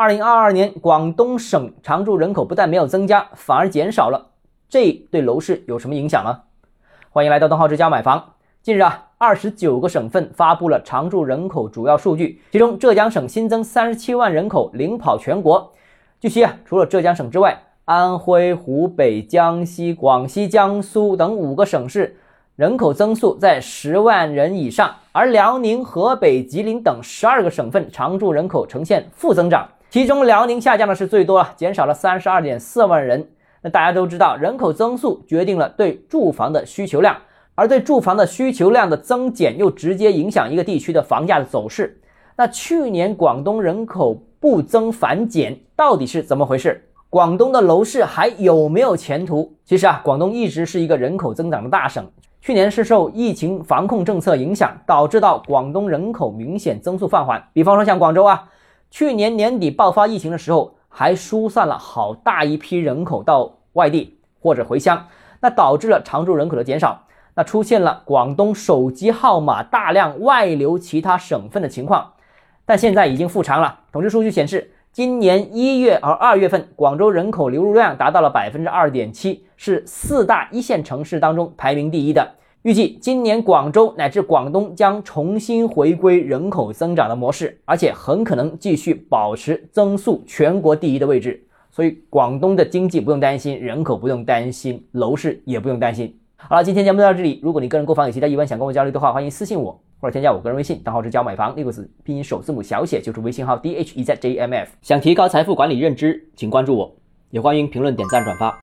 [0.00, 4.28] 二零二二年广东省常住人口不但没有增加，反而减少了，
[4.66, 6.40] 这对楼市有什么影响呢？
[7.10, 8.32] 欢迎来到东浩之家买房。
[8.62, 15.70] 近日啊，二十九个省份发布了常住人口主要数据，其中浙江省新增三十七万人口，领跑全国。
[16.18, 22.16] 据悉啊，除了浙江省之外，安徽、湖北、江西、广西、江苏等五个省市。
[22.56, 33.28] 人口增速在十万人以上，而辽宁、河北、吉林等十二个省份常住人口呈现负增长，其中辽宁下降的是最多啊，减少了三十二点四万人。
[33.60, 37.16] 那大家都知道，人口增速决定了对住房的需求量，
[37.56, 42.00] 而对住房的需求量的增减又直接影响一个地区的房价的走势。
[42.36, 46.80] 那去年广东人口不增反减，到底是怎么回事？
[47.10, 49.56] 广东的楼市还有没有前途？
[49.64, 52.08] 其实啊，广东一直是一个人口增长的大省。
[52.40, 57.42] 去年是受疫情防控政策影响，导致到广东人口明显增速放缓。
[57.52, 58.44] 比方说像广州啊，
[58.90, 65.06] 去年年底爆发疫情的时候，还疏散了好大一批人口到外地或者回乡，
[65.40, 72.12] 那导致了常住人口的减少，那出现了广东手机号码大量外流其他省份的情况。
[72.66, 73.80] 但现在已经复常了。
[73.92, 74.72] 统计数据显示。
[74.92, 82.32] 今年一月和二月份，广州人口流入量达到了百分之二点七，是四大一线城市当中排名第一的。
[82.62, 91.42] 预计今年广州乃至广东将重新回归人口增长的模式，而且很可能继续保持增速全国第一的位置。
[91.70, 96.14] 所以，广东的经济不用担心，人口不用担心，楼市也不用担心。
[96.36, 97.40] 好了，今天节目到这里。
[97.42, 99.80] 如果你个人购房有其他疑问，想跟我交流的话，欢迎私信我。
[99.98, 104.70] 或者添加我个人微信，账号是教买房六个字，拼音首字母小写就是微信号 d h e z j m f。
[104.82, 106.94] 想提高财富管理认知，请关注我，
[107.30, 108.58] 也欢迎评论、点赞、转发。